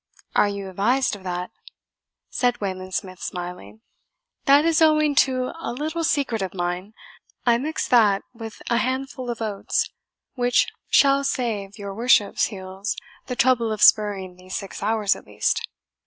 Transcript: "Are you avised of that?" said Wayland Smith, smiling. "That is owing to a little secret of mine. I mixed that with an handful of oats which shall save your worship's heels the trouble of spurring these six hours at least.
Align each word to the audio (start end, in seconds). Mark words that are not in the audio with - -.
"Are 0.35 0.47
you 0.49 0.67
avised 0.71 1.15
of 1.15 1.21
that?" 1.25 1.51
said 2.31 2.59
Wayland 2.59 2.95
Smith, 2.95 3.19
smiling. 3.21 3.81
"That 4.45 4.65
is 4.65 4.81
owing 4.81 5.13
to 5.29 5.51
a 5.59 5.71
little 5.71 6.03
secret 6.03 6.41
of 6.41 6.55
mine. 6.55 6.95
I 7.45 7.59
mixed 7.59 7.91
that 7.91 8.23
with 8.33 8.63
an 8.71 8.79
handful 8.79 9.29
of 9.29 9.43
oats 9.43 9.91
which 10.33 10.65
shall 10.89 11.23
save 11.23 11.77
your 11.77 11.93
worship's 11.93 12.45
heels 12.45 12.95
the 13.27 13.35
trouble 13.35 13.71
of 13.71 13.83
spurring 13.83 14.37
these 14.37 14.57
six 14.57 14.81
hours 14.81 15.15
at 15.15 15.27
least. 15.27 15.67